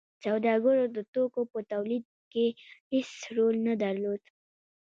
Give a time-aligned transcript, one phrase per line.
[0.23, 2.45] سوداګرو د توکو په تولید کې
[2.93, 4.21] هیڅ رول نه درلود.